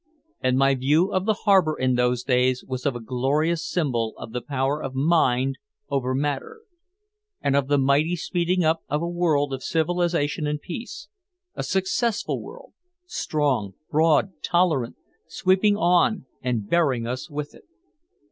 And 0.39 0.57
my 0.57 0.73
view 0.73 1.11
of 1.13 1.27
the 1.27 1.41
harbor 1.45 1.77
in 1.77 1.93
those 1.93 2.23
days 2.23 2.65
was 2.65 2.87
of 2.87 2.95
a 2.95 2.99
glorious 2.99 3.63
symbol 3.63 4.15
of 4.17 4.31
the 4.31 4.41
power 4.41 4.81
of 4.81 4.95
mind 4.95 5.59
over 5.91 6.15
matter, 6.15 6.61
and 7.39 7.55
of 7.55 7.67
the 7.67 7.77
mighty 7.77 8.15
speeding 8.15 8.63
up 8.63 8.81
of 8.89 9.03
a 9.03 9.07
world 9.07 9.53
of 9.53 9.61
civilization 9.63 10.47
and 10.47 10.59
peace, 10.59 11.07
a 11.53 11.61
successful 11.61 12.41
world, 12.41 12.73
strong, 13.05 13.75
broad, 13.91 14.31
tolerant, 14.43 14.95
sweeping 15.27 15.77
on 15.77 16.25
and 16.41 16.67
bearing 16.67 17.05
us 17.05 17.29
with 17.29 17.53
it. 17.53 17.65